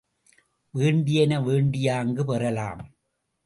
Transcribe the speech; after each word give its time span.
வேண்டியன 0.73 1.39
வேண்டியாங்கு 1.41 2.25
பெறலாம். 2.25 2.83